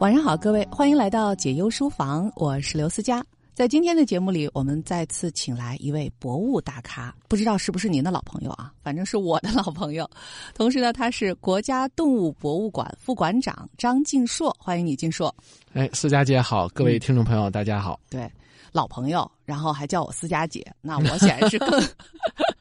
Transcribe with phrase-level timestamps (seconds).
[0.00, 3.24] 晚上好，各位，欢迎来到解忧书房，我是刘思佳。
[3.54, 8.72] 在今天的节目里，我们再次请来一位博物大咖，不知道是不是您的老朋友啊？
[8.82, 10.08] 反正是我的老朋友。
[10.52, 15.34] 同时呢，他是国家动物博物馆副馆长张静硕，欢迎你，静硕。
[15.72, 17.98] 哎，思佳姐好，各位听众朋友，大家好。
[18.10, 18.28] 对，
[18.72, 21.80] 老朋友，然后还叫我思佳姐，那我显然是更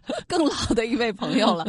[0.28, 1.66] 更老的一位朋友了。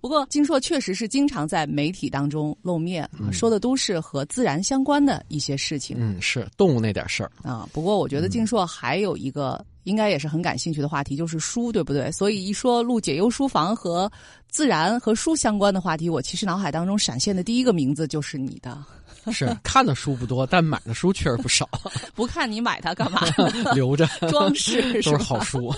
[0.00, 5.96] 不过，金硕确实是经常在媒体当中露面，说的都是和自然相关的一些事情。
[5.98, 7.68] 嗯，是动物那点事儿啊。
[7.72, 12.10] 不过，我觉得金硕还有一个应该也是很感兴趣的话题，就是书，对不对？
[12.12, 14.10] 所以一说录解忧书房和
[14.48, 18.76] 自然和书相关的话题，我其实脑海当中闪现的第一个名字就是你的。
[19.32, 21.68] 是看的书不多，但买的书确实不少。
[22.14, 23.22] 不看你买它干嘛？
[23.74, 25.74] 留着装饰都是好书。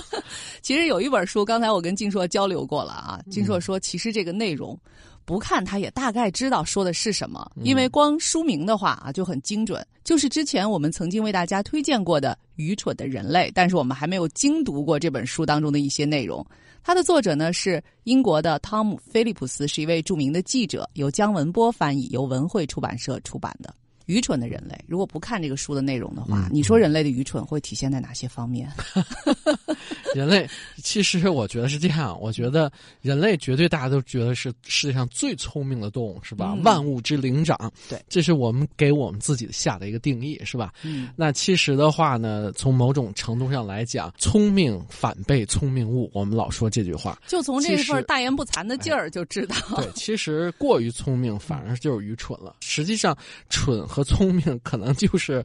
[0.61, 3.21] 其实有一本书，刚才我跟金硕交流过了啊。
[3.31, 4.79] 金硕说，其实这个内容
[5.25, 9.85] 不看他也大概知道说的是什么，因为光书名的话啊就很精准。
[10.05, 16.45] 就是之前我们曾经为大家推荐过的《愚蠢的人类》，但是我们还没有精读过这本书当中的一些内容。
[16.83, 23.75] 它的作者呢是英国的汤姆·菲利普斯，是一位著名的记者，由姜文波翻译，由文汇出版社出版的。
[24.07, 28.71] 愚蠢的人类，如果不看这个书的内容的话，你说人类的愚蠢会体现在哪些方面？
[30.15, 30.49] 人类
[30.83, 36.55] 其实我觉得是这样，我觉得人类绝对大家都觉得是世界上最聪明的动物，是吧？
[36.63, 40.73] 万物之灵长，对，这是我们给我们自己下的一个定义，是吧？
[40.83, 52.57] 嗯，那其实的话呢，从某种程度上来讲，聪明反被聪明误，我们老说这句话，就从这份大言不惭的劲儿就知道，对，其实过于聪明反而就是愚蠢了。
[52.61, 53.17] 实际上，
[53.49, 55.45] 蠢和聪明可能就是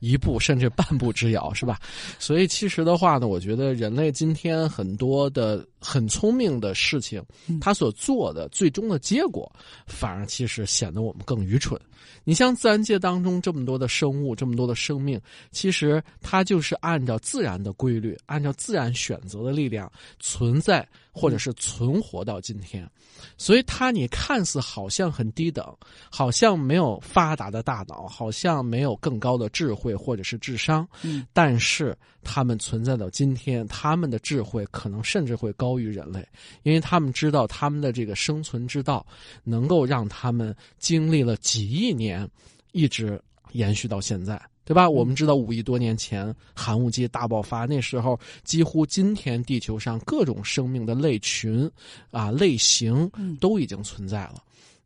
[0.00, 1.80] 一步甚至半步之遥，是吧？
[2.18, 7.22] 所以其实的话呢，我觉得人类今天很多的很聪明的事情，
[7.60, 9.50] 他所做的最终的结果，
[9.86, 11.80] 反而其实显得我们更愚蠢。
[12.22, 15.18] 你像自然界当中这么多的生物，这么多的生命，
[15.52, 20.86] 其实它就是按照自然的规律，按照自然选择的力量存在，
[21.20, 22.88] 或者是存活到今天。
[23.36, 25.76] 所以它你看似好像很低等，
[26.10, 36.26] 好像没有发达的大脑，好像没有更高的智慧或者是智商，嗯，但是他们存在到今天，他们的智慧可能甚至会高于人类，
[36.62, 39.06] 因为他们知道他们的这个生存之道，
[39.44, 42.26] 能够让他们经历了几亿年，
[42.72, 43.20] 一直
[43.52, 44.40] 延续到现在。
[44.64, 44.88] 对吧？
[44.88, 51.68] 我们知道五亿多年前寒武纪大爆发，那时候几乎今天地球上各种生命的类群，
[52.10, 53.10] 啊类型
[53.40, 54.36] 都已经存在了。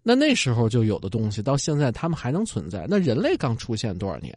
[0.06, 2.86] 那那时候就有的东西，到现在他们还能存在。
[2.88, 4.34] 那人类刚出现多少年？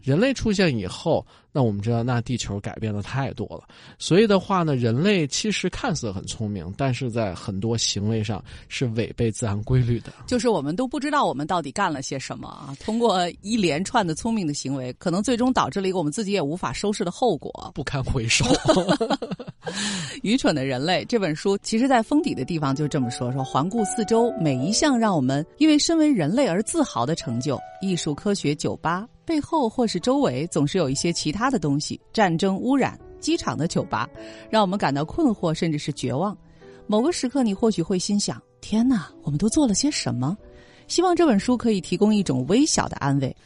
[0.00, 3.64] 人类出现以后，那我们知道，那地球改变的太多了。
[3.98, 10.12] 所以的话呢，人类其实看似很聪明，但是在很多行为上是违背自然规律的。
[10.26, 12.76] 就是我们都不知道我们到底干了些什么啊！
[12.80, 18.44] 通过一连串的聪明的行为，可能最终导致了一个我们自己也无法收拾的后果，不堪回首。
[20.22, 34.08] 愚蠢的人类这本书，其实在封底的地方就这么说：说环顾四周，每一项让我们因为身为人类而自豪的成就，艺术、科学、酒吧背后或是周围，总是有一些其他的东西：战争、污染、机场的酒吧，
[34.48, 36.34] 让我们感到困惑，甚至是绝望。
[36.86, 40.34] 某个时刻，你或许会心想：天哪，我们都做了些什么？
[40.86, 43.36] 希望这本书可以提供一种微小的安慰。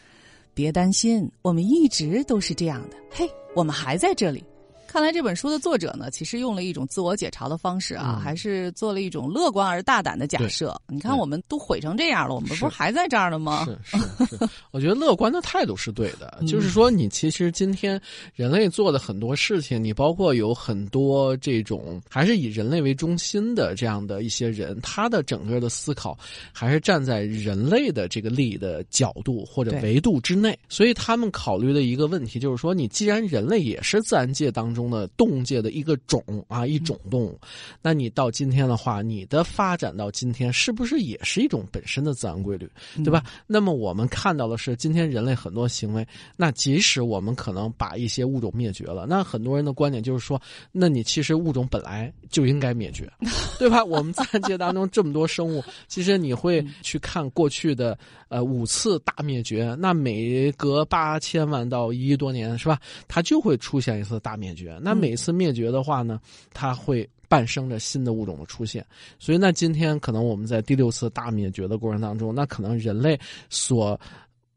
[0.54, 2.96] 别担心，我们一直都是这样的。
[3.10, 4.44] 嘿，我们还在这里。
[4.92, 10.78] 看来这本书的作者呢，其实用了一种自我解嘲的方式啊，还是做了一种乐观而大胆的假设。
[10.86, 13.64] 你看，我们都毁成这样了，我们不是还在这儿呢吗？
[13.64, 14.38] 是是是，
[14.70, 16.38] 我觉得乐观的态度是对的。
[16.46, 17.98] 就是说，你其实今天
[18.34, 26.14] 人类做的很多事情，你包括有很多这种还是以人类为中心的这样的一些人，他的整个的思考
[26.52, 30.58] 还是站在人类的这个利益的角度或者维度之内。
[30.68, 34.81] 所以他们考虑的一个问题就是说，你既然人类也是自然界当中。
[34.90, 37.38] 的动物界的一个种啊，一种动物，
[37.80, 42.70] 那你到今天的话，你的发展到今天，是不是也是一种本身的自然规律，
[43.04, 43.22] 对吧？
[43.46, 46.06] 那么我们看到的是，今天人类很多行为，
[46.36, 50.40] 那即使我们可能把一些物种灭绝了，那很多人的观点就是说，
[50.70, 53.10] 那你其实物种本来就应该灭绝，
[53.58, 53.84] 对吧？
[53.84, 57.98] 我们自然界当中这么多生物， 其实你会去看过去的
[58.28, 62.78] 呃五次大灭绝，那每隔八千万到一亿多年，是吧？
[63.08, 64.71] 它就会出现一次大灭绝。
[64.80, 66.20] 那每次灭绝的话呢，
[66.52, 68.84] 它会伴生着新的物种的出现。
[69.18, 73.98] 所以，那今天可能我们在第六次大灭绝的过程当中，那可能人类所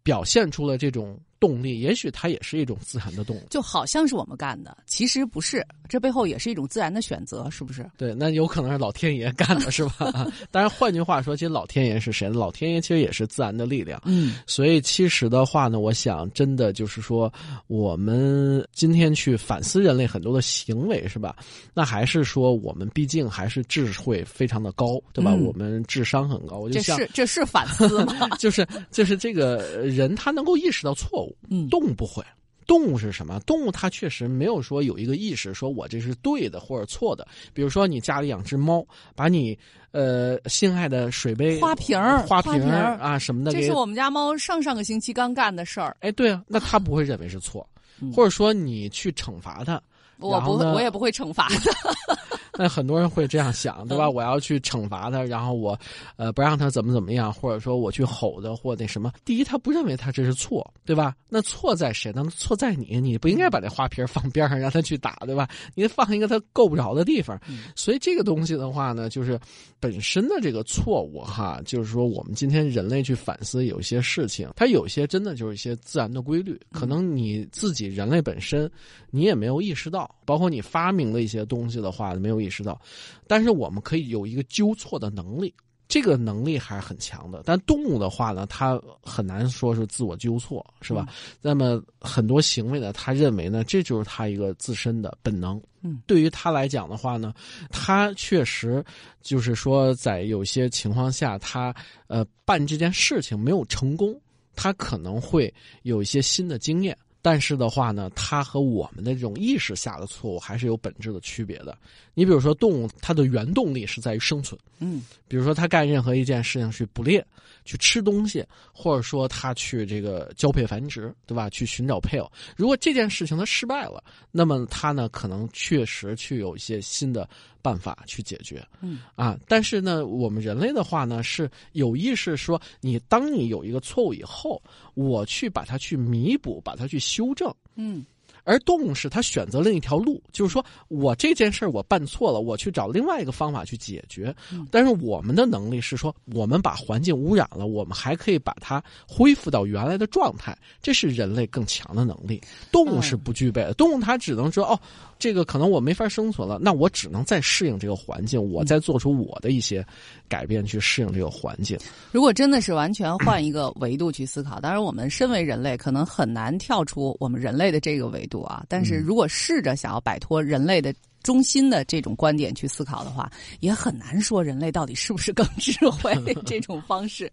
[0.04, 7.90] 表现出了这种动力，也许它也是一种自然的动力，就好像是我们干的，其实不是，这背后也是一种自然的选择，是不是？
[7.98, 10.12] 对，那有可能是老天爷干的，是吧？
[10.50, 12.30] 当然，换句话说，其实老天爷是谁？
[12.30, 14.02] 老天爷其实也是自然的力量。
[14.06, 17.32] 嗯，所以其实的话呢，我想真的就是说，
[17.68, 21.36] 我们今天去反思人类很多的行为，是吧？
[21.74, 25.34] 那还是说我们毕竟还是智慧非常的高，对吧？
[25.34, 28.30] 我们智商很高，我就这是这是反思吗？
[28.40, 31.25] 就是就是这个人他能够意识到错误。
[31.50, 32.24] 嗯，动物不会。
[32.68, 33.40] 动物是什么？
[33.42, 37.28] 动物它确实没有说有一个意识，说我这是对的或者错的。
[37.54, 38.84] 比如说你家里养只猫，
[39.16, 39.56] 把你
[39.92, 45.96] 呃心爱的水杯、花瓶、花瓶啊什么的，这是我们家猫上上个星期刚干的事儿。
[46.00, 47.70] 哎，对啊，那它不会认为是错，
[48.12, 49.80] 或者说你去惩罚它，
[50.20, 52.16] 我不会，我也不会惩罚他。
[52.58, 54.10] 那很多人会这样想，对吧？
[54.10, 55.78] 我要去惩罚他，然后我，
[56.16, 59.12] 呃，不让他怎么怎么样，或者说我去吼他或那什么。
[59.26, 61.14] 第一，他不认为他这是错，对吧？
[61.28, 62.26] 那错在谁呢？
[62.34, 65.50] 错在你，你不应该把这花瓶放边上让他去打，对吧？
[65.74, 67.38] 你放一个他够不着的地方。
[67.76, 69.38] 所以这个东西的话呢，就是
[69.82, 78.72] 本身的这个错误哈，就是说我们今天人类去反思有些事情，它有些真的就是一些自然的规律，可能你自己人类本身
[79.12, 82.36] 你也没有意识到，包括你发明的一些东西的话没有。
[82.46, 82.80] 意识到，
[83.28, 85.52] 但是我们可以有一个纠错的能力，
[85.88, 87.42] 这个能力还是很强的。
[87.44, 91.08] 但动物的话呢，它很难说是自我纠错，是吧？
[91.42, 95.60] 那么很多行为呢，他认为呢，这就是他一个自身的本能。
[95.82, 97.34] 嗯，对于他来讲的话呢，
[97.72, 98.84] 他确实
[99.22, 101.74] 就是说，在有些情况下，他
[102.08, 104.16] 呃办这件事情没有成功，
[104.56, 105.52] 他可能会
[105.82, 106.96] 有一些新的经验。
[107.26, 111.76] 但是的话呢，它和我们的这种意识下的错误还是有本质的区别的。
[112.14, 117.26] 你比如说，动物它的原动力是在于生存，嗯，比如说它干任何一件事情去捕猎、
[117.66, 121.50] 去吃东西，或者说它去这个交配繁殖，对吧？
[121.50, 122.32] 去寻找配偶。
[122.56, 127.28] 如果这件事情它失败了，那么它呢可能确实去有一些新的
[127.62, 129.38] 办法去解决，嗯啊。
[129.48, 134.62] 但是呢，我们人类的话呢是有意识说，你当你有一个错误以后，
[134.94, 137.00] 我去把它去弥补，把它去。
[137.06, 138.04] 修正，嗯，
[138.46, 144.34] 而动物是它选择另一条路，就是说我这件事儿我办错了，我去找另外一个方法去解决。
[144.72, 152.40] 但是我们的能力是说，我们把环境污染了，我们还可以把它恢复到原来的状态，这是人类更强的能力。
[152.72, 154.80] 动物是不具备的，动物它只能说哦。
[155.18, 159.84] 这个可能我没法生存了，那我只能再适应这个环境，我再做出我的一些
[160.28, 161.80] 改变去适应这个环境。
[162.12, 168.64] 如果真的是完全换一个维度去思考，当然我们身为人类可能很难跳出我们人类的这个维度啊。
[168.68, 170.94] 但是如果试着想要摆脱人类的
[171.24, 176.14] 中心的这种观点去思考的话，也很难说人类到底是不是更智慧
[176.46, 177.32] 这种方式。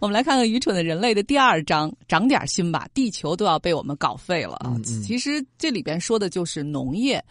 [0.00, 4.76] 我们来看看愚蠢的人类的第二章，长点心吧，地球都要被我们搞废了啊！
[5.04, 7.24] 其实这里边说的就是农业。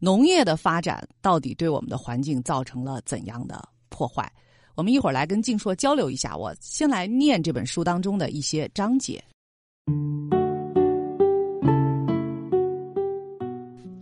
[0.00, 4.30] 农业的发展到底对我们的环境造成了怎样的破坏？
[4.74, 6.36] 我们一会儿来跟静硕交流一下。
[6.36, 9.22] 我先来念这本书当中的一些章节。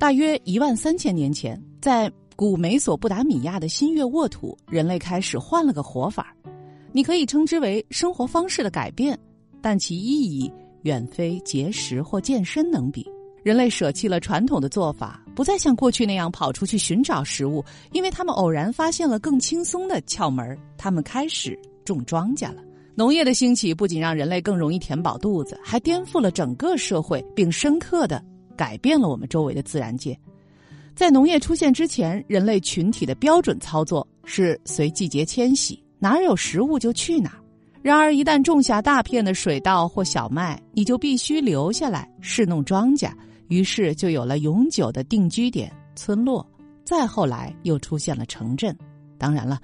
[0.02, 6.34] 大约一万三千年前，在古美索不达米亚的新月沃土，人类开始换了个活法
[6.90, 9.16] 你可以称之为生活方式的改变，
[9.60, 10.52] 但其意义
[10.82, 13.08] 远非节食或健身能比。
[13.44, 22.60] 人类舍弃了传统的做法，不再像过去那样跑出去寻找食物，因为他们偶然发现了更轻松的窍门他们开始种庄稼了。
[22.96, 28.20] 农业的兴起不仅让人类更容易填饱肚子，还颠覆了整个社会，并深刻的
[28.62, 30.16] 改变了我们周围的自然界。
[30.94, 37.42] 在农业出现之前，人类群体的标准操作是随季节迁徙，哪儿有食物就去哪儿。
[37.82, 43.10] 然而，一旦种下大片的水稻或小麦，你就必须留下来侍弄庄稼。
[43.48, 46.48] 于是就有了永久的定居点村落，
[46.84, 48.76] 再后来又出现了城镇。
[49.18, 49.60] 当然了，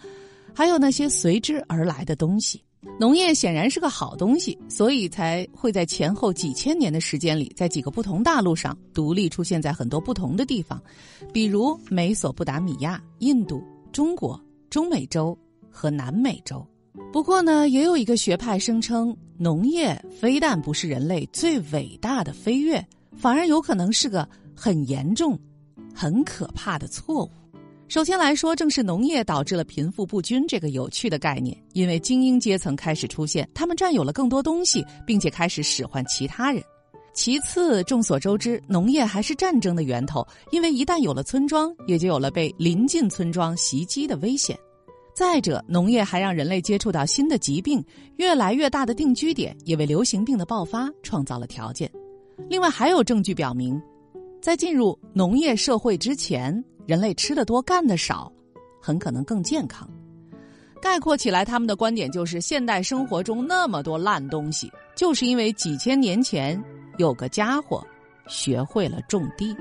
[0.52, 2.60] 还有那些随之而来的东西。
[3.00, 10.82] 农业显然是个好东西，所以才会在前后几千年的时间里，在几个不同大陆上独立出现在很多不同的地方，
[11.32, 14.40] 比如美索不达米亚、印度、中国、
[14.70, 15.36] 中美洲
[15.70, 16.64] 和南美洲。
[17.12, 22.84] 不过呢，也有一个学派声称，农业非但不是人类最伟大的飞跃。
[23.16, 25.38] 反而有可能是个很严重、
[25.94, 27.30] 很可怕的错误。
[27.88, 36.62] 首先来说，正是农业导致了贫富不均这个有趣的概念，因为精英阶层开始出现，他们占有了更多东西，并且开始使唤其他人。
[37.14, 44.54] 其次，众所周知，农业还是战争的源头，因为一旦有了村庄，也就有了被临近村庄袭击的危险。
[45.14, 47.82] 再者，农业还让人类接触到新的疾病，
[48.16, 51.90] 越来越大的定居点也为流行病的爆发创造了条件。
[52.50, 53.80] 另外，还有证据表明，
[54.42, 58.32] 在进入农业社会之前，人类吃的多、干的少，
[58.80, 59.86] 很可能更健康。
[60.80, 66.58] 概括起来，他们的观点就是：现代生活中那么多烂东西，就是因为几千年前
[66.96, 67.86] 有个家伙
[68.26, 69.54] 学会了种地。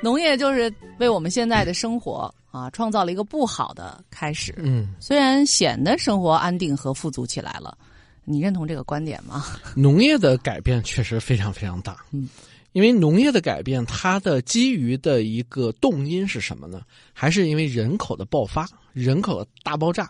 [0.00, 4.54] 农业就是为我们现在的生活啊创造了一个不好的开始。
[4.58, 7.76] 嗯，虽然显得生活安定和富足起来了，
[8.24, 9.44] 你认同这个观点吗？
[9.74, 11.96] 农业的改变确实非常非常大。
[12.12, 12.28] 嗯，
[12.74, 16.82] 因为农业的改变，它的基于的一个动因是什么呢？
[17.14, 18.68] 还是因为人口的爆发。
[18.92, 20.08] 人口的大爆炸，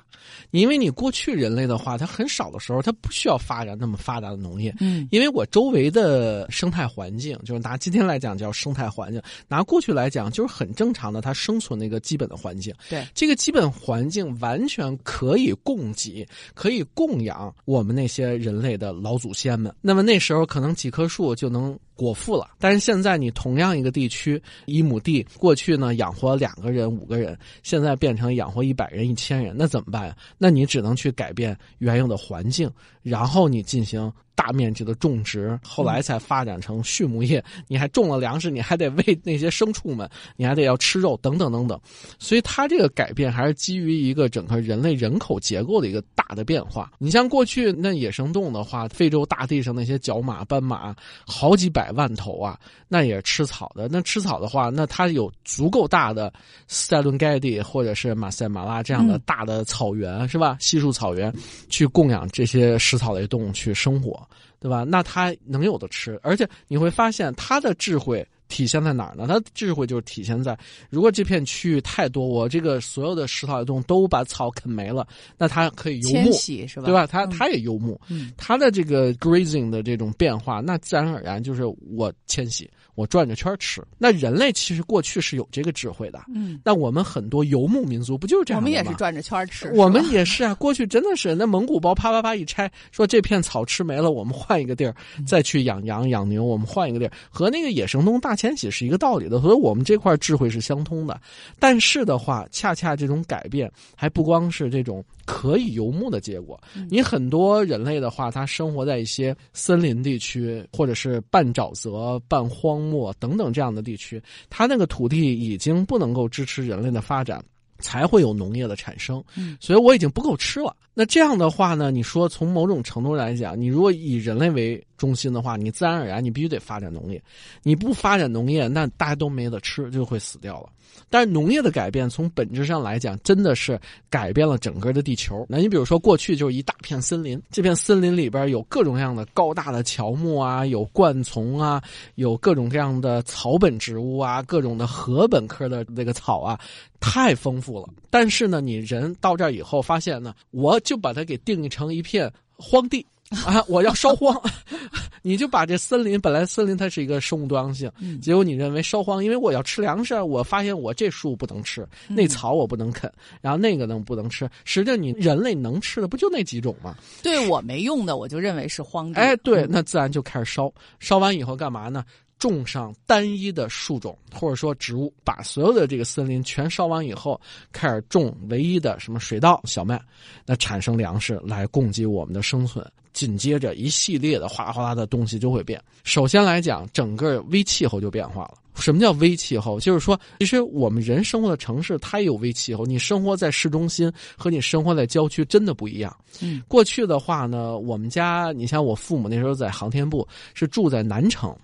[0.51, 4.77] 因为你过去人类的话，它很少的时候，它不需要发展那么发达的农业。
[4.79, 12.75] 嗯，因为我周围的生态环境，就是拿今天来讲叫生态环境，拿过去来讲就是很正常的，它生存的一个基本的环境。
[12.91, 19.75] 对，这个基本环境完全可以供给，可以供养我们那些人类的老祖先们。
[19.81, 28.75] 那么那时候可能几棵树就能果腹了，但是现在你同样一个地区一亩地，过去呢养活两个人、五个人，现在变成养活一。
[28.75, 30.17] 百人、一千人，那怎么办呀？
[30.37, 32.71] 那你只能去改变原有的环境，
[33.03, 34.13] 然后你进行。
[34.35, 37.43] 大面积的种植，后来才发展成畜牧业。
[37.69, 41.81] 你还种了粮食，你还得喂那些牲畜们，你还得要吃肉，等等等等。
[42.19, 46.93] 所以它这个改变还是基于一个整个人类人口结构的一个大的变化。
[46.99, 50.95] 你像过去那野生动物的话，非洲大地上那些角马、斑马，
[51.27, 53.89] 好几百万头啊，那也是吃草的。
[53.91, 56.33] 那吃草的话，那它有足够大的
[56.67, 60.57] 塞伦盖蒂或者是马赛马拉这样的大的草原，是吧？
[60.61, 61.33] 稀树草原，
[61.69, 64.24] 去供养这些食草类动物去生活。
[64.65, 64.83] 对吧？
[64.83, 69.27] 那他能有的吃，而且你会发现他的智慧体现在哪儿呢？
[69.27, 70.57] 它智慧就是体现在，
[70.89, 75.05] 如果这片区域太多，我这个所有的食草类动物都把草啃没了，
[75.37, 76.85] 那它可以游牧，是吧？
[76.85, 77.05] 对吧？
[77.05, 78.01] 它它也游牧，
[78.37, 81.65] 它的这个 grazing 的这种变化，那自然而然就是
[81.97, 82.71] 我迁徙。
[82.97, 83.83] 我转着圈吃。
[83.99, 86.21] 那人类其实过去是有这个智慧的。
[86.33, 88.69] 嗯，那我们很多游牧民族不就是这样吗？
[88.69, 89.69] 我们也是转着圈吃。
[89.75, 94.95] 我们也是啊，过去真的是那蒙古包啪啪啪一拆，说这片草吃没了，我们换一个地儿
[95.27, 99.41] 再去养羊养牛，我们换一个地儿，和那个野生动物大迁徙是一个道理的。
[99.41, 101.19] 所以我们这块智慧是相通的。
[101.59, 105.03] 但是的话，恰恰这种改变还不光是这种。
[105.27, 106.61] 可以游牧的结果，
[106.91, 117.43] 你很多人类的话，他生活在一些森林地区，或者是半沼泽、半荒漠等等这样的地区，他那个土地已经不能够支持人类的发展，
[117.79, 119.25] 才会有农业的产生。
[119.59, 120.77] 所以我已经不够吃了。
[120.93, 121.91] 那这样的话呢？
[121.91, 127.23] 你说从某种程度来讲，你如果以人类为中心的话，你自然而然你必须得发展农业。
[127.63, 130.69] 你不发展农业，那大家都没得吃，就会死掉了。
[131.11, 135.45] 但是农业的改变，从本质上来讲，真的是改变了整个的地球。
[135.49, 141.83] 那你比如说，过去就是一大片森林，这片森林里边有各种各样的高大的乔木啊，有灌丛啊，
[142.15, 146.59] 有各种各样的草本植物啊，各种的禾本科的那个草啊，
[147.01, 147.89] 太丰富了。
[148.09, 150.81] 但是呢，你人到这儿以后发现呢，我。
[150.85, 153.07] 就把它给定义成一片荒地
[153.47, 153.65] 啊！
[153.69, 154.41] 我要烧荒，
[155.23, 163.11] 你就把这森林本来森林它是一个生物多样性，结果你认为烧荒，因为我要吃粮食，我发现我这树不能吃，那草我不能啃，
[163.41, 164.49] 然后那个能不能吃？
[164.65, 166.97] 实际上你人类能吃的不就那几种吗？
[167.23, 169.21] 对我没用的，我就认为是荒地。
[169.21, 172.05] 哎，对，那自然就开始烧，烧完以后干嘛呢？
[172.49, 177.41] 种上单一的树种或者说植物，把所有的这个森林全烧完以后，
[177.73, 179.99] 开始种唯一的什么水稻、小麦，
[180.45, 182.85] 那产生粮食来供给我们的生存。
[183.15, 185.81] 紧接着一系列的哗啦哗啦的东西就会变。
[186.03, 188.59] 首先来讲，整个微气候就变化了。
[188.75, 189.81] 什么叫微气候？
[189.81, 192.85] 就是说，其实我们人生活的城市它也有微气候。
[192.85, 196.15] 你生活在市中心和你生活在郊区真的不一样。
[196.43, 201.57] 嗯，过去的话呢，我们家你像我父母那时候在航天部，是住在南城。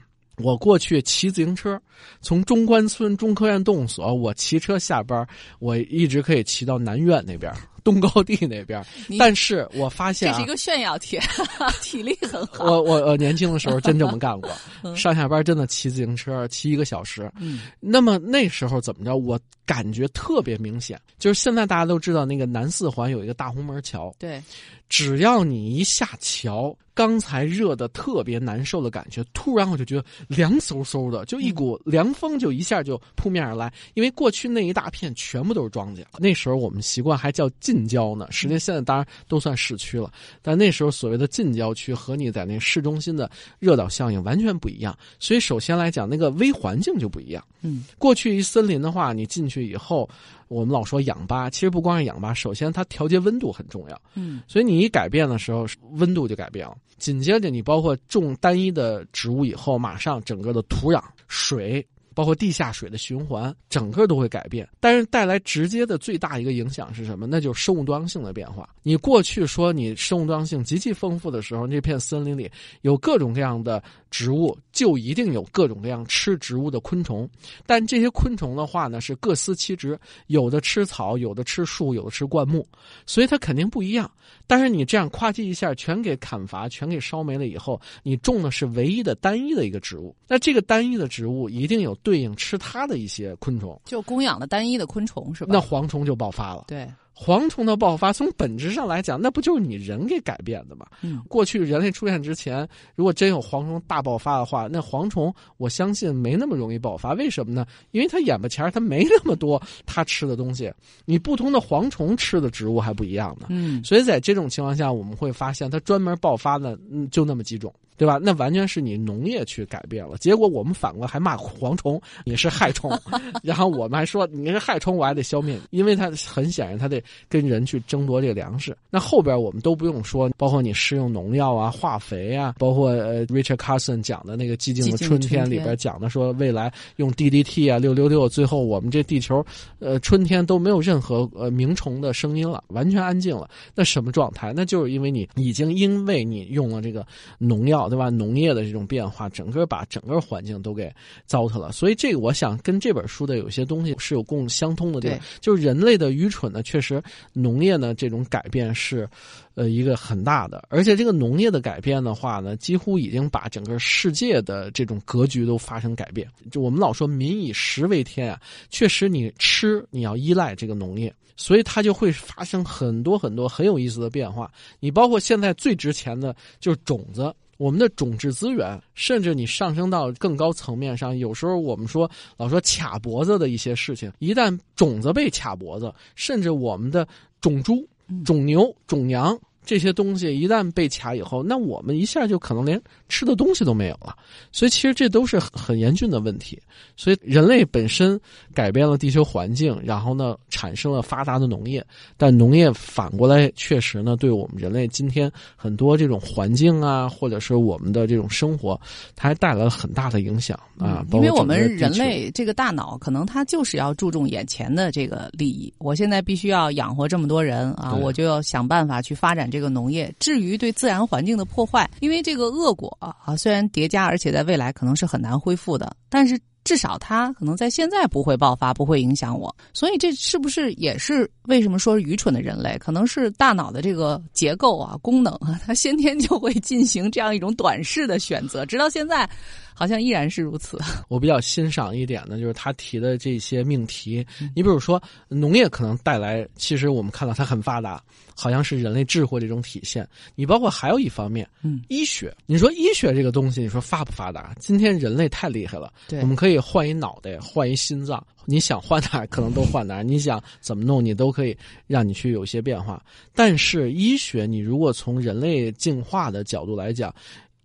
[0.43, 1.81] 我过去骑自行车，
[2.21, 5.27] 从中关村中科院动物所，我骑车下班，
[5.59, 7.53] 我一直可以骑到南苑那边。
[7.83, 8.85] 东高地那边，
[9.19, 11.19] 但是我发现这是一个炫耀帖，
[11.81, 12.63] 体力很好。
[12.67, 14.51] 我我我年轻的时候真这么干过，
[14.95, 17.33] 上下班真的骑自行车骑一个小时。
[17.41, 19.17] 嗯，那么那时候怎么着？
[19.17, 19.41] 我
[19.71, 24.43] 感觉特别明显，就是现在大家都知道那个南四环有一个大红门桥，对，
[24.89, 33.73] 只要你一下桥，刚才热的特别难受的感觉，突然我就觉得凉飕飕的，就一股凉风就一下就扑面而来。
[33.95, 37.49] 因为过去那一大片全部都是庄稼，那时候我们习惯还叫。
[37.61, 40.11] 近郊呢，实际现在当然都算市区了，
[40.43, 44.99] 但那时候所谓的近郊区和你在那市中心的热岛效应完全不一样。
[45.19, 47.45] 所以首先来讲，那个微环境就不一样。
[47.61, 49.60] 嗯，过去一森林的话，你进去。
[49.61, 50.09] 去以后，
[50.49, 54.03] 我们老说氧吧，其实不光是氧吧，首先它调节温度很重要。
[54.15, 56.77] 嗯，所以你一改变的时候，温度就改变了。
[56.97, 61.87] 紧接着你包括种单一的植物以后，马上整个的土壤、水。
[62.15, 64.69] 包括地下水的循环，整个都会改变。
[64.81, 67.27] 但是带来直接的最大一个影响是什么？
[67.27, 68.69] 那就是生物多样性的变化。
[68.83, 72.51] 你过去说你生物多样性极其丰富的时候，那片森林里
[72.83, 77.29] 有各种各样的植物，就一定有各种各样吃植物的昆虫。
[77.67, 82.67] 但这些昆虫的话呢，是各司其职，有的吃草，有的吃树，有的吃灌木，
[83.07, 84.11] 所以它肯定不一样。
[84.51, 90.13] 但是你这样夸叽一下，全给砍伐，全给烧没了以后，你种的是唯一的单一的一个植物。
[90.27, 95.51] 那这个单一的植物一定有对应吃它的一些昆虫，就供养的单一的昆虫是吧？
[95.53, 96.65] 那蝗虫就爆发了。
[96.67, 96.85] 对。
[97.21, 100.87] 蝗虫的爆发，从本质上来讲，那不就是你人给改变的吗？
[101.03, 107.13] 嗯，过去人类出现之前，如果真有蝗虫大爆发的话，那蝗虫我相信没那么容易爆发。
[107.13, 107.67] 为什么呢？
[107.91, 110.73] 因为它眼巴前它没那么多它吃的东西。
[111.05, 113.49] 你不同的蝗虫吃的植物还不一样呢。
[113.51, 117.71] 嗯，所以在这种情况下，我们会发现它专门爆发的，嗯，就那么几种。
[117.97, 118.19] 对吧？
[118.19, 122.91] 那完全是你农业去改变了，结果我们反过来还骂蝗虫你是害虫，
[123.45, 126.99] 然后我们还说你是害虫，我还得消灭，因为它很显然它得
[127.29, 128.77] 跟人去争夺这个粮食。
[128.89, 139.45] 那后边我们都不用说，包括你施用农药啊、化肥啊，包括呃 Richard Carson 讲的那个《寂静的春天》里边讲的说，未来用 DDT 啊、六六六，最后我们这地球，
[139.81, 143.51] 呃，春天都没有任何呃鸣虫的声音了，完全安静了。
[143.75, 144.53] 那什么状态？
[144.55, 147.81] 那就是因为你已经因为你用了这个农药。
[147.91, 148.09] 对吧？
[148.09, 150.93] 农业的这种变化，整个把整个环境都给
[151.27, 151.73] 糟蹋了。
[151.73, 155.19] 所以这个，我想跟这本书的有些东西是有共相通的地方。
[155.41, 159.09] 就是人类的愚蠢呢，确实农业呢这种改变是，
[159.55, 160.63] 呃，一个很大的。
[160.69, 166.29] 而且这个农业的改变的话呢，几乎已经把整个世界的这种格局都发生改变。
[166.51, 174.51] 就我们老说民以食为天啊，确实你吃你要依赖这个农业，所以它就会发生很多很多很有意思的变化。
[174.79, 177.35] 你包括现在最值钱的就是种子。
[177.61, 187.07] 我们的种质资源，甚至你上升到更高层面上，有时候我们说老说卡脖子的一些事情，一旦种子被卡脖子，甚至我们的
[187.39, 187.87] 种猪、
[188.25, 189.39] 种牛、种羊。
[189.63, 194.17] 这些东西一旦被卡以后，那我们一下就可能连吃的东西都没有了。
[194.51, 196.59] 所以其实这都是很严峻的问题。
[196.97, 198.19] 所以人类本身
[198.55, 208.81] 改变了地球环境，然后呢产生了发达的农业，但农业反过来确实呢对我们人类今天很多这种环境啊，或者是我们的这种生活，
[209.15, 211.07] 它还带来了很大的影响啊。
[211.13, 215.73] 因为我们人类这个大脑可能它就是要注重眼前的这个利益。
[215.79, 219.61] 我现在必须要养活这么多人啊，我就要想办法去发展这。
[219.61, 229.55] 这个农业，至于对自然环境的破坏，因为这个恶果啊，虽然叠加，而且在未来可能是很难恢复的，但是至少它可能在现在不会爆发，不会影响我。
[229.73, 239.29] 所以这是不是也是为什么说愚蠢的人类，可能是大脑的这个结构啊、功能啊，它先天就会进行这样一种短视的选择，直到现在。
[239.73, 240.79] 好像依然是如此。
[241.09, 244.27] 我比较欣赏一点呢，就是他提的这些命题。
[244.55, 247.99] 你比如说，农业可能带来，其实我们看到它很发达，
[248.37, 250.07] 好像是人类智慧这种体现。
[250.35, 252.37] 你包括还有一方面，嗯，医学。
[252.45, 254.55] 你说医学这个东西，你说发不发达？
[254.61, 263.03] 今天人类太厉害了，对，我们可以换一脑袋，换一心脏，你想换哪可能都换哪，你想怎么弄，你都可以让你去有些变化。
[263.35, 267.15] 但是医学，你如果从人类进化的角度来讲，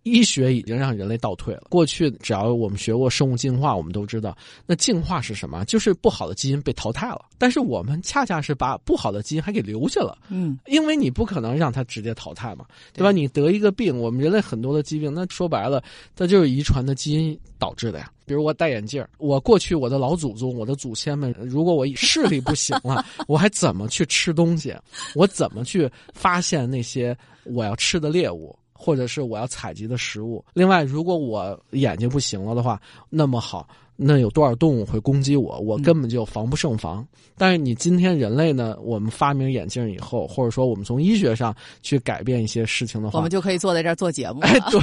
[0.04, 1.64] 医学已经让人类倒退了。
[1.68, 5.66] 过去只要我们学过生物进化，我们都知道，那进化是什么？
[5.66, 7.26] 就是不好的基因被淘汰了。
[7.40, 10.16] 但是我们恰恰是把不好的基因还给留下了。
[10.30, 13.12] 嗯，因为你不可能让它直接淘汰嘛，对吧？
[13.12, 15.84] 你得一个病，我们人类很多的疾病，那说白了，
[16.16, 18.12] 它就是遗传的基因导致的呀。
[18.26, 24.76] 比如我戴眼镜我过去我的老祖宗、我的祖先们，如果我视力不行了， 我还怎么去吃东西？
[25.14, 28.58] 我怎么去发现那些我要吃的猎物？
[28.78, 30.44] 或者是我要采集的食物。
[30.54, 33.68] 另外，如果我眼睛不行了的话，那么好。
[33.96, 35.58] 那有多少动物会攻击我？
[35.60, 37.08] 我根本就防不胜防。
[37.38, 38.78] 但是你今天人类呢？
[38.82, 44.42] 我们发明眼镜以后，或者说我们从医学上去改变一些事情的话，我们就可以坐在这儿做节目。
[44.42, 44.82] 哎，对。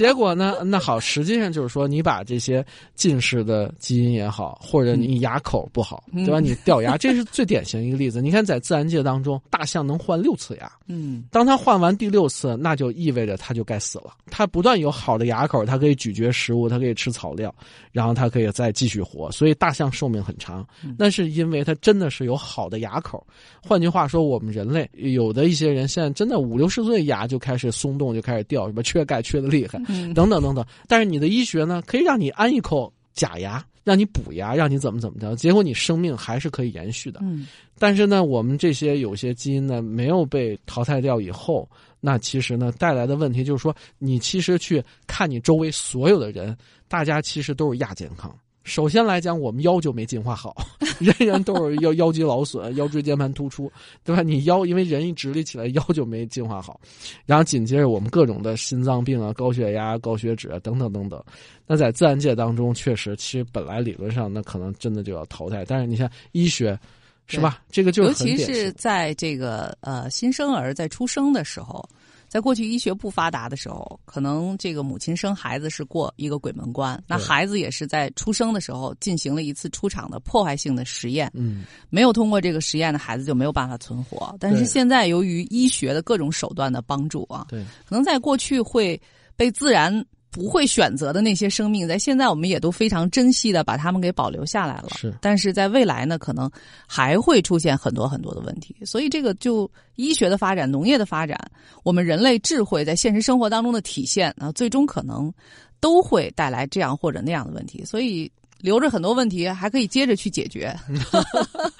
[0.00, 0.56] 结果呢？
[0.66, 6.38] 那好，实际上就是说，你把这些近视的基因也好，或者你牙口不好，对吧？
[6.40, 8.20] 你掉牙，这是最典型一个例子。
[8.20, 10.70] 你看，在自然界当中，大象能换六次牙。
[10.86, 11.24] 嗯。
[11.30, 14.12] 当它换完第六次，那就意味着它就该死了。
[14.26, 17.54] 它不断有好的牙口，它可以咀嚼食物，它可以吃草料，
[17.90, 18.50] 然后它可以。
[18.52, 20.66] 再继续活，所以大象寿命很长，
[20.98, 23.24] 那是因为它真的是有好的牙口。
[23.62, 29.80] 换句话说，我们人类有的一些人现在真的五六十岁牙就开始松动，就开始掉，什么缺钙缺的厉害，
[30.14, 30.64] 等等等等。
[30.86, 33.64] 但是你的医学呢，可以让你安一口假牙。
[33.82, 37.18] 让你补牙，让你怎么怎么着，结果你生命还是可以延续的。
[37.22, 37.46] 嗯，
[37.78, 41.66] 但是呢，我们这些有些基因呢没有被淘汰掉以后，
[41.98, 46.54] 那其实呢带来的问题就是说，你其实去看你周围所有的人，
[46.88, 48.32] 大家其实都是亚健康。
[48.62, 50.54] 首先来讲，我们腰就没进化好，
[51.00, 53.72] 人人都是腰腰肌劳损、 腰椎间盘突出，
[54.04, 54.22] 对吧？
[54.22, 56.78] 你腰因为人一直立起来，腰就没进化好，
[57.24, 61.22] 然后紧接着我们各种的心脏病啊、高血压、高血脂啊等等等等。
[61.66, 66.78] 那在自然界当中，确实其实本来理论上那可能真的就要淘汰，但是你看医学，
[67.26, 67.62] 是吧？
[67.70, 71.82] 这个就是尤其是在这个呃新生儿在出生的时候。
[72.30, 84.32] 在过去医学不发达的时候，可能这个母亲生孩子是过一个鬼门关，那孩子也是在出生的时候进行了一次出场的破坏性的实验，嗯，没有通过这个实验的孩子就没有办法存活。
[84.38, 88.98] 但是现在由于医学的各种手段的帮助啊，对，可能在过去会
[89.34, 89.92] 被自然。
[90.30, 94.88] 不会选择的那些生命，在现在我们也都非常珍惜的把它们给保留下来了。
[94.96, 96.50] 是，但是在未来呢，可能
[96.86, 98.76] 还会出现很多很多的问题。
[98.84, 101.36] 所以，这个就医学的发展、农业的发展，
[101.82, 105.32] 我们人类智慧在现实生活当中的体现啊，最终可能
[105.80, 107.84] 都会带来这样或者那样的问题。
[107.84, 108.30] 所以。
[108.60, 110.74] 留着很多问题，还可以接着去解决。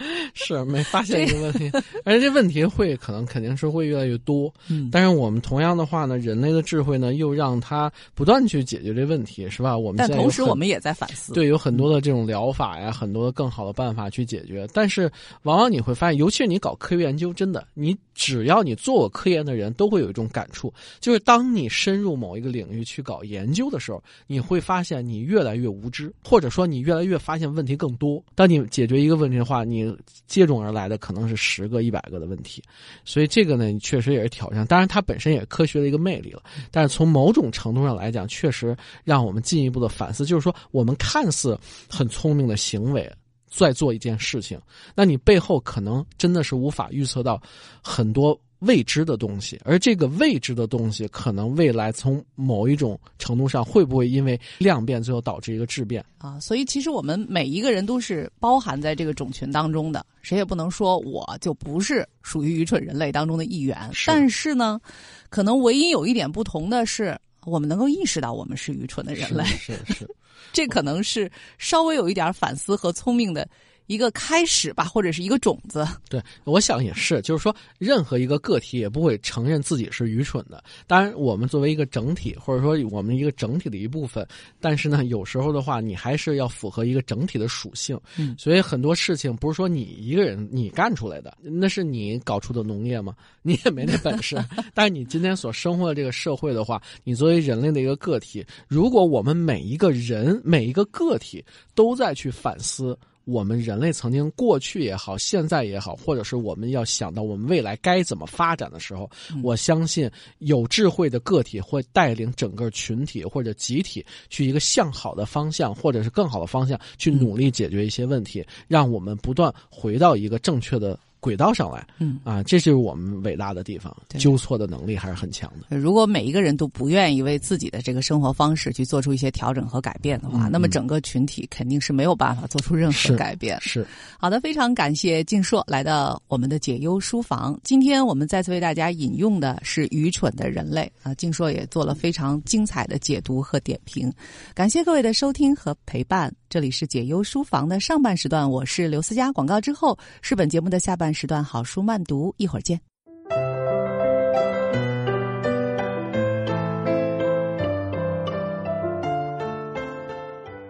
[0.34, 1.70] 是没发现一个问题，
[2.04, 4.52] 而且这问题会可能肯定是会越来越多。
[4.68, 9.76] 嗯，但是我们同样的话呢，人类的智慧呢，又让它不断去解决这问题，是吧？
[9.76, 11.32] 我们但同时我们也在反思。
[11.32, 14.66] 对，有很多的这种疗法呀，很多的更好的办法去解决。
[14.72, 15.10] 但是
[15.42, 26.69] 往往你会发现，尤其是你搞科学研究，真的，你只要你做过科研的人都会有一种感触，就是当你深入某一个领域去搞研究的时候，你会发现你越来越无知，或者说。
[26.70, 28.22] 你越来越发现问题更多。
[28.34, 32.62] 当你解决一个问题的话，你接踵而来的可能是十个、一百个的问题。
[33.04, 34.66] 所以这个呢，确实也是挑战。
[34.66, 36.42] 当然，它本身也科学的一个魅力了。
[36.70, 43.10] 但是从某种程度上来讲，确实让我们进一步的反思，就是说，我们看似很聪明的行为，
[43.48, 44.60] 在做一件事情，
[44.94, 47.40] 那你背后可能真的是无法预测到
[47.82, 48.38] 很多。
[48.60, 56.38] 未知的东西，而这个未知的东西，可能未来从某一种程度上，会不会因为量变，最后导致一个质变啊？
[56.40, 63.90] 所以，其实我们每一个人都是包含在这个种群当中的，谁也不能说我就不是属于愚蠢人类当中的一员。
[64.06, 64.80] 但是呢，
[65.28, 69.42] 可能唯一有一点不同的是，我们能够意识到我们是愚蠢的人类。
[69.44, 70.06] 是是，
[70.52, 73.48] 这可能是稍微有一点反思和聪明的。
[73.90, 75.84] 一个开始吧，或者是一个种子。
[76.08, 80.62] 对，我想也是，就是说，任何一个个体也不会承认自己是愚蠢的。
[80.86, 84.24] 当然，我们作为一个整体，或者说我们一个整体的一部分，
[84.60, 88.00] 但是呢，有时候的话，你还是要符合一个整体的属性。
[88.16, 93.12] 嗯，所以很多事情不是说你一个人你干出来的，那是你搞出的农业吗？
[93.42, 94.38] 你也没那本事。
[94.72, 102.96] 但是你今天所生活的这个社会的话，你作为人类的一个个体，如果我们每一个人每一个个体都在去反思。
[103.24, 109.08] 我们人类曾经过去也好，现在也好，或者是我们要想到我们未来该怎么发展的时候，
[109.42, 120.98] 我相信有智慧的个体会带领整个群体或者集体去一个向好的方向，或者是更好的方向去努力解决一些问题，让我们不断回到一个正确的。
[121.20, 125.76] 轨道上来，嗯啊，这就是我们伟大的地方，纠错的能力还是很强的。
[125.76, 133.60] 如果每一个人都不愿意为自己的这个生活方式去做出一些调整和改变的话，那么整个群体肯定是没有办法做出任何改变。
[133.60, 133.86] 是
[134.18, 137.58] 好的，非常感谢静硕来到我们的解忧书房。
[137.62, 144.10] 今天我们再次为大家引用的是《愚蠢的人类》啊，静硕也做了非常精彩的解读和点评。
[144.54, 146.34] 感谢各位的收听和陪伴。
[146.50, 149.30] 这里是解忧书房的上半时段，我是刘思佳。
[149.30, 152.76] 广告之后是本节目的下半时段，好书慢读，一会儿见。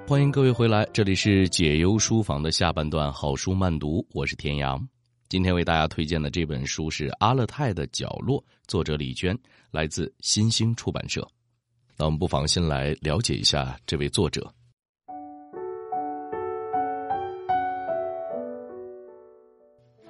[0.06, 4.86] 欢迎各位回来，这里是解忧书房的下半段，好书慢读，我是田阳。
[5.30, 9.34] 今天为大家推荐的这本书是《阿勒泰的角落》，作者李娟，
[9.70, 11.26] 来自新兴出版社。
[11.96, 14.46] 那我们不妨先来了解一下这位作者。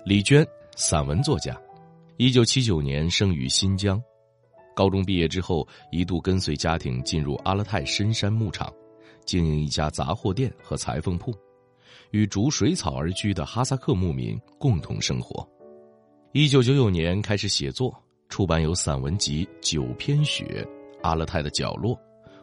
[0.03, 1.55] 李娟，散文作家，
[2.17, 4.03] 一九七九年生于新疆。
[4.75, 8.73] 高中毕业之后，一度跟随家庭进入阿勒泰深山牧场，
[9.27, 11.35] 经营一家杂货店和裁缝铺，
[12.13, 15.47] 与逐水草而居的哈萨克牧民共同生活。
[16.33, 17.95] 一九九九年开始写作，
[18.31, 20.45] 出版有散文集《九篇雪》
[21.03, 21.95] 《阿勒泰的角落》《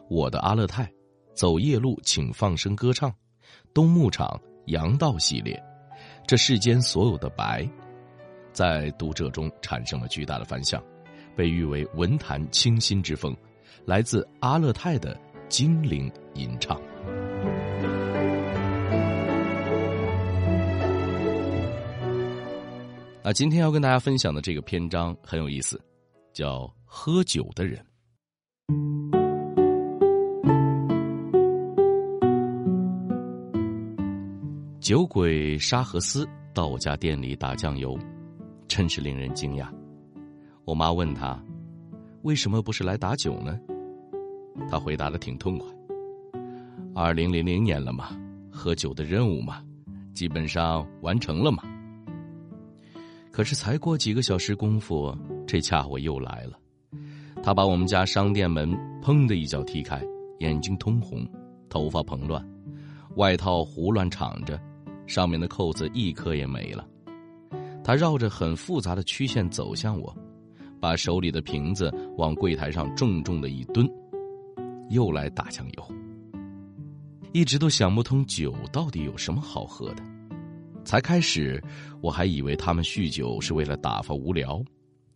[0.08, 0.84] 我的阿勒泰》
[1.34, 3.10] 《走夜路请放声歌唱》
[3.74, 5.60] 《东牧场羊道》系列。
[6.28, 7.66] 这世间所有的白
[8.52, 10.84] 在读者中产生了巨大的反响
[11.34, 13.34] 被誉为文坛清新之风
[13.86, 16.78] 来自阿勒泰的精灵吟唱。
[23.24, 25.80] 那今天要跟大家分享的这个篇章很有意思
[26.34, 27.87] 叫喝酒的人。
[34.88, 37.94] 酒鬼沙和斯到我家店里打酱油，
[38.66, 39.68] 真是令人惊讶。
[40.64, 41.38] 我妈问他
[42.24, 43.60] ：“为什么不是来打酒呢？”
[44.66, 45.68] 他回答的挺痛快
[46.96, 48.18] ：“二零零零年了嘛，
[48.50, 49.62] 喝酒的任务嘛，
[50.14, 51.62] 基本上完成了嘛。”
[53.30, 55.14] 可是才过几个小时功夫，
[55.46, 56.58] 这家伙又来了。
[57.42, 60.02] 他把我们家商店门砰的一脚踢开，
[60.38, 61.28] 眼睛通红，
[61.68, 62.42] 头发蓬乱，
[63.16, 64.58] 外套胡乱敞着，
[65.08, 66.86] 上面的扣子一颗也没了。
[67.82, 70.14] 他绕着很复杂的曲线走向我，
[70.78, 73.88] 把手里的瓶子往柜台上重重的一蹲，
[74.90, 75.88] 又来打酱油。
[77.32, 80.02] 一直都想不通酒到底有什么好喝的。
[80.84, 81.62] 才开始，
[82.00, 84.62] 我还以为他们酗酒是为了打发无聊，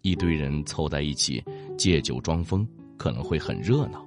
[0.02, 1.42] 一堆人凑在一起
[1.78, 2.66] 借酒装疯，
[2.98, 4.06] 可能会很热闹。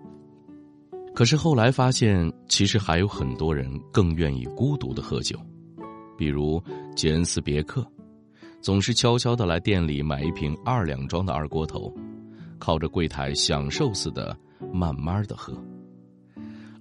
[1.16, 5.40] 可是后来发现，其实还有很多人更愿意孤独的喝酒，
[6.18, 6.62] 比如
[6.96, 7.86] 杰恩斯别克，
[8.62, 11.94] 总是悄悄的来店里买一瓶二两装的二锅头，
[12.60, 14.38] 靠着柜台享受似的
[14.74, 15.54] 慢慢的喝。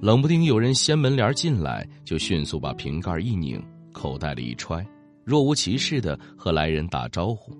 [0.01, 3.62] 冷不丁有人掀门帘进来，就迅速把瓶盖一拧。
[3.92, 4.85] 口袋里一揣，
[5.25, 7.57] 若无其事的和来人打招呼，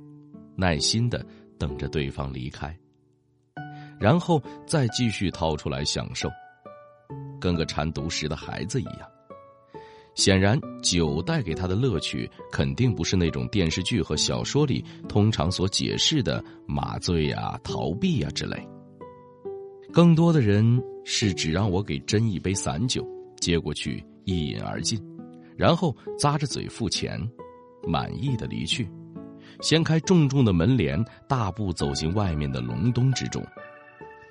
[0.57, 1.25] 耐心的
[1.57, 2.77] 等着对方离开，
[4.01, 6.29] 然后再继续掏出来享受，
[7.41, 9.14] 跟个馋独食的孩子一样。
[10.15, 18.57] 显然，酒带给他的乐趣肯定不是那种电视剧和小说里通常所解释的麻醉呀、逃避呀之类。
[19.93, 23.07] 更多的人是只让我给斟一杯散酒，
[23.41, 25.01] 接过去一饮而尽。
[25.57, 27.21] 然后咂着嘴付钱，
[27.87, 28.89] 满意的离去，
[29.61, 33.45] 掀开重重的门帘，大步走进外面的隆冬之中。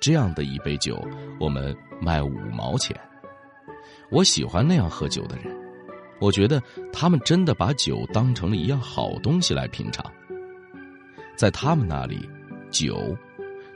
[0.00, 0.98] 这样的一杯酒，
[1.40, 2.94] 我们卖五毛钱。
[4.10, 5.56] 我喜欢那样喝酒的人，
[6.24, 10.10] 我觉得他们真的把酒当成了一样好东西来品尝。
[11.36, 12.26] 在他们那里，
[12.70, 13.14] 酒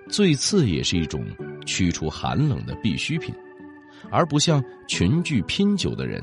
[0.09, 1.27] 最次也是一种
[1.67, 3.35] 驱除寒冷的必需品，
[4.11, 6.23] 而不像群聚拼酒的人。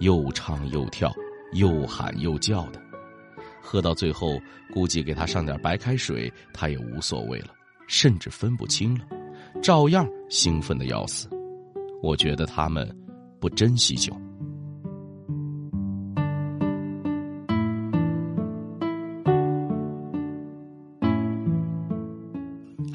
[0.00, 1.10] 又唱又跳，
[1.52, 2.82] 又喊又叫的，
[3.62, 4.38] 喝到最后，
[4.70, 7.54] 估计给他上点白开水，他也无所谓了，
[7.86, 9.06] 甚至分不清了，
[9.62, 11.26] 照样兴奋的要死。
[12.02, 12.86] 我觉得他们
[13.40, 14.12] 不珍惜酒。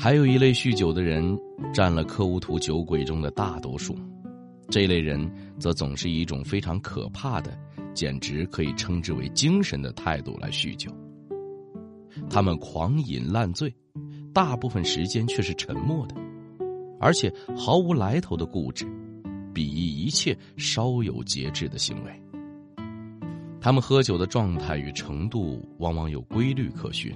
[0.09, 1.39] 还有一类酗酒的人，
[1.71, 3.95] 占了科乌图酒鬼中的大多数。
[4.67, 7.55] 这类人则总是以一种非常可怕的，
[7.93, 10.91] 简直可以称之为精神的态度来酗酒。
[12.27, 13.71] 他们狂饮烂醉，
[14.33, 16.15] 大部分时间却是沉默的，
[16.99, 18.87] 而且毫无来头的固执，
[19.53, 22.11] 鄙夷一切稍有节制的行为。
[23.61, 27.15] 他们喝酒的状态与程度往往有规律可循。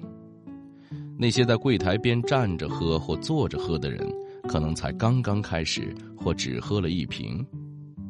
[1.17, 4.07] 那些在柜台边站着喝或坐着喝的人。
[4.45, 7.45] 可能才刚刚开始，或只喝了一瓶，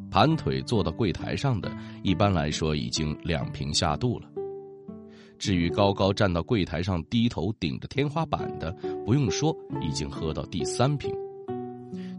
[0.10, 4.28] 盘腿坐到柜台上的，一般来说已经两瓶下肚了。
[5.38, 8.72] 至于高高站到柜台上，低头顶着天花板的，
[9.06, 11.14] 不用说，已经喝到第三瓶。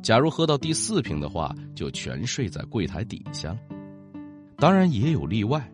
[0.01, 3.59] 假如喝到第四瓶的话，就全睡在柜台底下了。
[4.59, 5.68] 当然也有例外，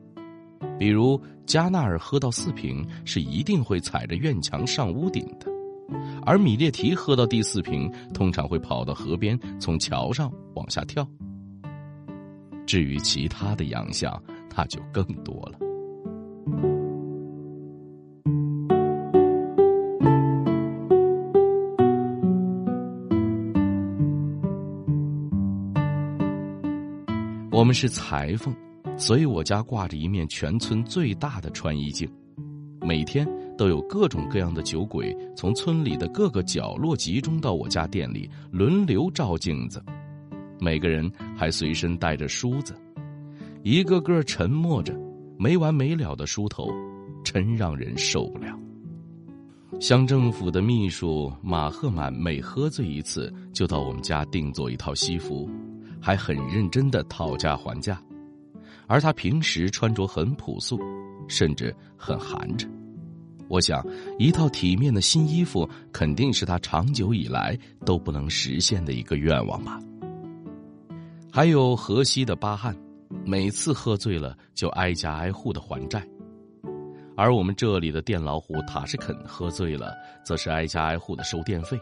[0.78, 5.46] 比如加纳尔喝到四瓶，是一定会踩着院墙上屋顶的。
[6.24, 11.06] 而米列提喝到第四瓶，通常会跑到河边，从桥上往下跳。
[12.66, 14.22] 至于其他的洋相，
[14.54, 15.58] 那就更多了。
[27.50, 28.54] 我们是裁缝，
[29.00, 32.08] 所以我家挂着一面全村最大的穿衣镜，
[32.82, 33.26] 每天。
[33.58, 39.84] 都有各种各样的酒鬼从村里的各个角落集中到我家店里，轮流照镜子。
[40.58, 42.74] 每个人还随身带着梳子，
[43.62, 44.98] 一个个沉默着，
[45.38, 46.70] 没完没了的梳头，
[47.22, 48.58] 真让人受不了。
[49.78, 55.46] 乡政府的秘书马赫满每喝醉一次，就到我们家定做一套西服，
[56.00, 58.00] 还很认真的讨价还价。
[58.90, 60.76] 而他平时穿着很朴素，
[61.28, 62.68] 甚至很寒碜。
[63.48, 63.86] 我想，
[64.18, 69.78] 一套体面的新衣服肯定是他长久以来都不能实现的一个愿望吧。
[71.32, 72.76] 还有河西的巴汉，
[73.24, 76.04] 每次喝醉了就挨家挨户的还债，
[77.16, 81.78] 而我们这里的电老虎塔什肯喝醉了，则是挨家挨户的收电费。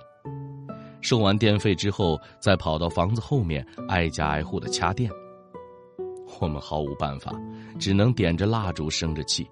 [1.01, 5.11] 收完电费之后，再跑到房子后面挨家挨户的掐电。
[6.41, 7.33] 我们毫无办法，
[7.79, 9.49] 只能点着蜡烛生着气，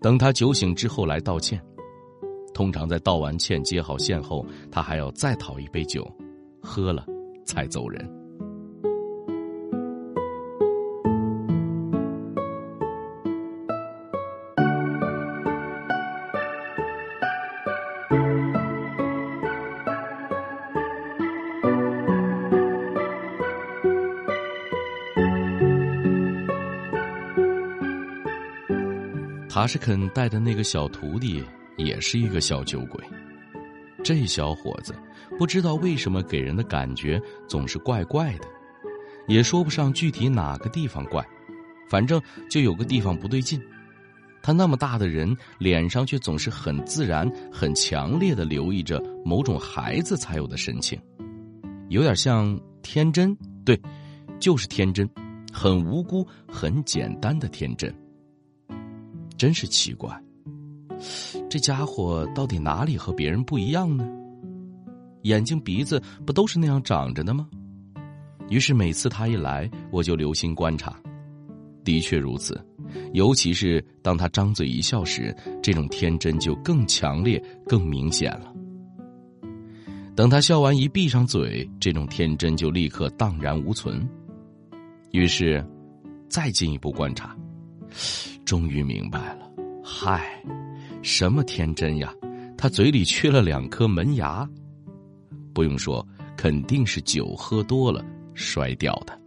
[0.00, 1.60] 等他酒醒之后来道歉。
[2.52, 6.10] 通常在道完歉、接好线后，他还要再讨一杯酒，
[6.60, 7.06] 喝了
[7.44, 8.19] 才走人。
[29.60, 31.44] 马士肯带的那个小徒弟
[31.76, 32.98] 也是一个小酒鬼。
[34.02, 34.94] 这小伙子
[35.38, 38.48] 不知道为什么给人的感觉总是怪怪的，
[39.28, 41.22] 也说不上具体哪个地方怪，
[41.90, 42.18] 反正
[42.48, 43.60] 就有个地方不对劲。
[44.40, 50.98] 他那么大的人，脸上却总是很自然、很强烈的留意着某种孩子才有的神情，
[51.90, 53.78] 有点像天真，对，
[54.38, 55.06] 就是天真，
[55.52, 57.94] 很无辜、很简单的天真。
[59.40, 60.14] 真是奇怪，
[61.48, 64.06] 这家伙到底哪里和别人不一样呢？
[65.22, 67.48] 眼睛、鼻子不都是那样长着的吗？
[68.50, 70.94] 于是每次他一来，我就留心观察，
[71.82, 72.62] 的确如此。
[73.14, 78.52] 尤其是当他张嘴一笑时，这种天真就更强烈、更明显了。
[80.14, 84.06] 等他笑完一闭上嘴，这种天真就立刻荡然无存。
[85.12, 85.66] 于是，
[86.28, 87.34] 再进一步观察。
[88.44, 89.50] 终于明白了，
[89.84, 90.42] 嗨，
[91.02, 92.12] 什么天真呀？
[92.56, 94.48] 他嘴里缺了两颗门牙。
[95.54, 99.18] 不用说，肯定是酒喝多了摔掉的。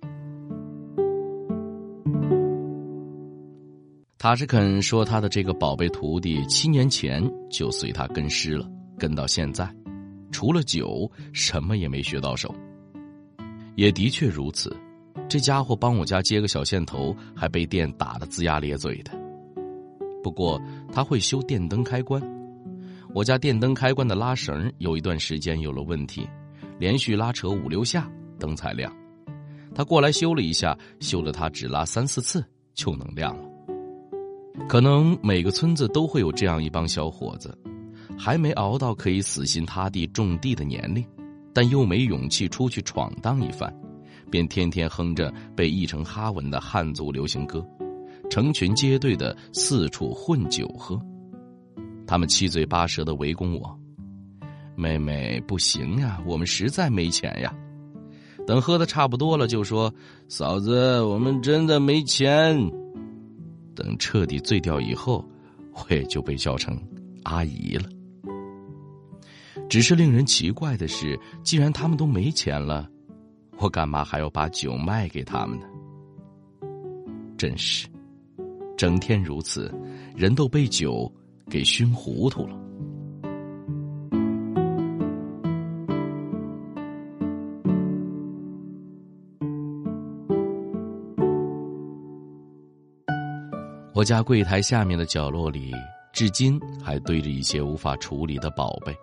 [4.18, 9.70] 塔什肯说，他的这个宝贝徒弟七年前就随他跟师了，跟到现在，
[10.32, 12.54] 除了酒，什么也没学到手。
[13.76, 14.74] 也的确如此。
[15.30, 19.12] 这家伙帮我家接个小线头，还被电打得龇牙咧嘴的。
[20.24, 22.22] 不过他会修电灯开关，
[23.14, 26.28] 我家电灯开关的拉绳有一段时间有了问题，
[26.80, 28.96] 连续拉扯五六下灯才亮。
[29.76, 33.50] 他过来修了一下，修了他只拉三四次就能亮了。
[34.70, 37.58] 可能每个村子都会有这样一帮小伙子，
[38.18, 41.04] 还没熬到可以死心塌地种地的年龄，
[41.52, 43.74] 但又没勇气出去闯荡一番。
[44.34, 47.64] 便天天哼着被译成哈文的汉族流行歌，
[48.32, 51.00] 成群结队的四处混酒喝。
[52.08, 53.80] 他们七嘴八舌的围攻我
[54.76, 57.56] ：“妹妹，不行呀，我们实在没钱呀。”
[58.48, 59.94] 等喝的差不多了，就说
[60.28, 62.58] ：“嫂子，我们真的没钱。”
[63.76, 65.24] 等彻底醉掉以后，
[65.76, 66.76] 我也就被叫成
[67.22, 67.88] 阿姨了。
[69.70, 72.90] 只是令人奇怪的是，既然他们都没钱了。
[73.58, 75.66] 我干嘛还要把酒卖给他们呢？
[77.38, 77.88] 真是，
[78.78, 79.74] 整天如此，
[80.16, 81.12] 人都被酒
[81.50, 82.60] 给熏糊涂了。
[93.94, 95.72] 我家柜台下面的角落里，
[96.12, 98.94] 至今还堆着一些无法处理的宝贝，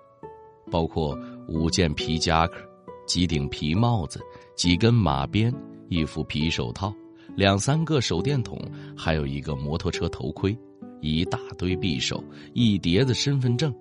[0.71, 2.70] 包括五件皮夹克。
[3.11, 4.21] 几顶皮帽子，
[4.55, 5.53] 几根马鞭，
[5.89, 6.95] 一副皮手套，
[7.35, 8.57] 两三个手电筒，
[8.97, 10.57] 还有一个摩托车头盔，
[11.01, 12.23] 一大堆匕首，
[12.55, 13.75] 一叠子身份证，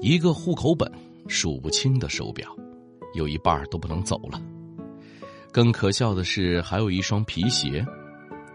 [0.00, 0.90] 一个户口本，
[1.28, 2.48] 数不清的手表，
[3.12, 4.40] 有一半都不能走了。
[5.52, 7.84] 更可笑的是，还有一双皮鞋，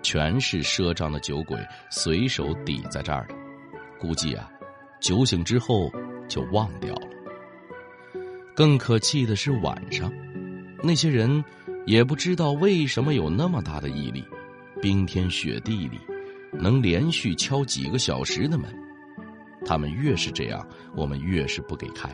[0.02, 1.56] 全是赊账的酒鬼
[1.92, 3.36] 随手抵在这儿的，
[4.00, 4.50] 估计啊，
[5.00, 5.92] 酒醒之后
[6.28, 7.09] 就忘掉了。
[8.60, 10.12] 更可气的是晚上，
[10.84, 11.42] 那些人
[11.86, 14.22] 也不知道为什么有那么大的毅力，
[14.82, 15.98] 冰天雪地里
[16.52, 18.70] 能连续敲几个小时的门。
[19.66, 22.10] 他们越是这样，我们越是不给开；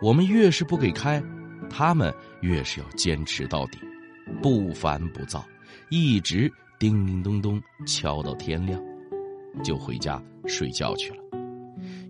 [0.00, 1.20] 我们越是不给开，
[1.68, 3.78] 他们越是要坚持到底，
[4.40, 5.44] 不烦不躁，
[5.90, 8.80] 一直叮叮咚咚敲到天亮，
[9.64, 11.16] 就回家睡觉去了。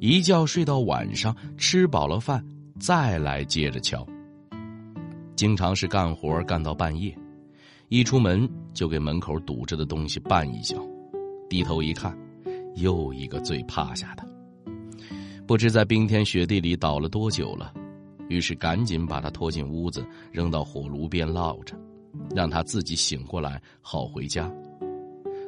[0.00, 2.44] 一觉睡到晚上，吃饱了饭。
[2.80, 4.04] 再来接着敲，
[5.36, 7.16] 经常是干活干到半夜，
[7.88, 10.76] 一出门就给门口堵着的东西绊一脚，
[11.48, 12.16] 低头一看，
[12.74, 14.26] 又一个醉趴下的，
[15.46, 17.72] 不知在冰天雪地里倒了多久了，
[18.28, 21.76] 于是赶紧把他拖进屋子，扔到火炉边烙着，
[22.34, 24.52] 让他自己醒过来好回家。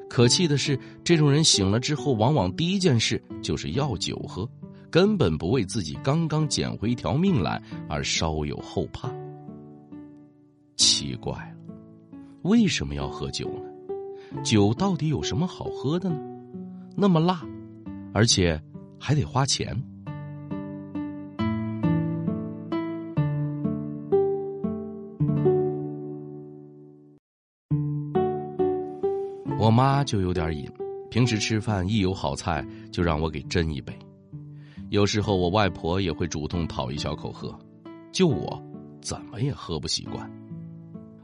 [0.08, 4.48] 可气的是，这种人醒了之后，往往第一件事就是要酒喝，
[4.90, 9.10] 根本不为自己刚刚捡回一条命来而稍有后怕。
[10.76, 11.74] 奇怪了，
[12.42, 14.42] 为什么要喝酒呢？
[14.42, 16.18] 酒到底有什么好喝的呢？
[16.96, 17.40] 那么辣，
[18.12, 18.60] 而且
[18.98, 19.76] 还得花钱。
[29.58, 30.70] 我妈就有点瘾，
[31.10, 33.92] 平时吃饭一有好菜就让我给斟一杯。
[34.90, 37.56] 有时候我外婆也会主动讨一小口喝，
[38.12, 38.62] 就我
[39.02, 40.30] 怎么也喝不习惯。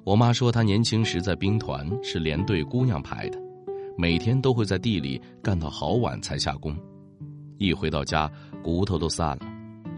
[0.04, 3.38] 我妈说她年轻时在兵团是连队姑娘排的，
[3.96, 6.76] 每天都会在地里干到好晚才下工，
[7.56, 8.28] 一回到家
[8.64, 9.46] 骨头都散了，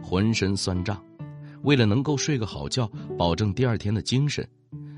[0.02, 1.02] 浑身酸胀。
[1.62, 2.86] 为了能够睡个好觉，
[3.16, 4.46] 保证第二天的精神。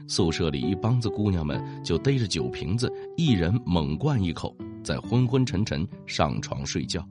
[0.08, 4.52] 宿舍里一帮子姑娘们就逮着酒瓶子，一人猛灌一口，
[4.82, 7.06] 再昏昏沉沉上床睡觉。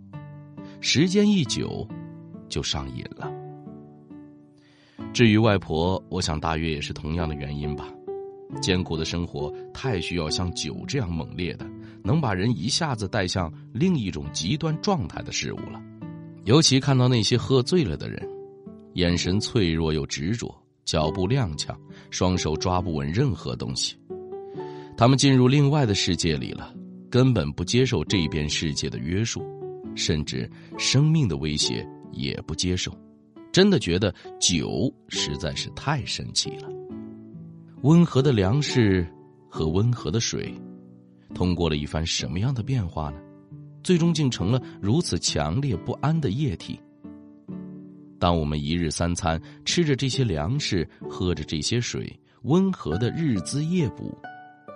[0.82, 1.88] 时间一久，
[2.48, 3.32] 就上瘾了。
[5.14, 7.88] 至于外婆，我想大约也是同样的原因吧。
[8.62, 11.66] 艰苦的生活太需要像酒这样猛烈的，
[12.04, 15.82] 能把人一下子带向另一种极端状态的事物了。
[16.44, 18.28] 尤其看到那些喝醉了的人，
[18.94, 20.54] 眼神脆弱又执着。
[20.86, 21.76] 脚步踉跄，
[22.12, 23.98] 双手抓不稳任何东西。
[24.96, 26.72] 他们进入另外的世界里了，
[27.10, 29.42] 根本不接受这边世界的约束，
[29.96, 32.96] 甚至生命的威胁也不接受。
[33.52, 36.70] 真的觉得酒实在是太神奇了。
[37.84, 39.08] 温和的粮食
[39.50, 40.54] 和温和的水，
[41.34, 43.18] 通过了一番什么样的变化呢？
[43.84, 46.80] 最终竟成了如此强烈不安的液体。
[48.18, 54.18] 当我们一日三餐吃着这些粮食，喝着这些水，温和的日滋夜补，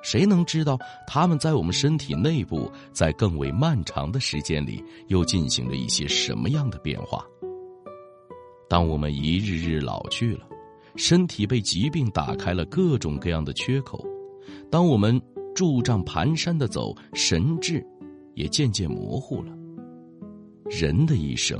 [0.01, 7.25] 谁能知道他们在我们身体内部，在更为漫长的时间里，又进行着一些什么样的变化？
[8.69, 10.47] 当我们一日日老去了，
[10.95, 14.05] 身体被疾病打开了各种各样的缺口，
[14.69, 15.19] 当我们
[15.55, 17.85] 拄杖蹒跚的走，神智
[18.35, 19.51] 也渐渐模糊了，
[20.69, 21.59] 人的一生。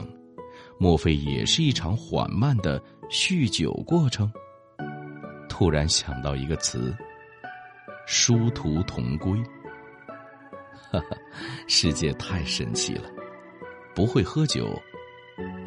[0.78, 4.32] 莫非也是一场缓慢的酗酒过程？
[5.50, 6.96] 突然想到一个词：
[8.12, 9.40] 殊途同归。
[10.92, 11.16] 哈哈，
[11.68, 13.04] 世界太神奇了，
[13.94, 14.82] 不会喝酒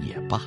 [0.01, 0.43] 也罢。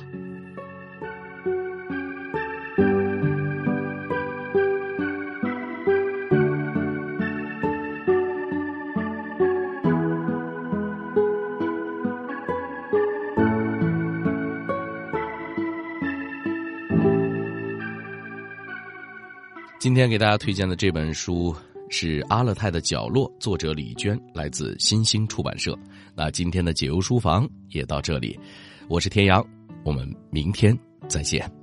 [19.78, 21.56] 今天给大家推荐的这本书
[21.88, 25.78] 是《阿勒泰的角落》，作者李娟，来自新兴出版社。
[26.14, 28.38] 那今天的解忧书房也到这里，
[28.88, 29.44] 我是天阳，
[29.84, 30.76] 我们明天
[31.08, 31.55] 再见。